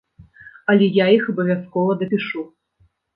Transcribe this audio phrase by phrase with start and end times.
[0.73, 2.41] Але я іх абавязкова дапішу.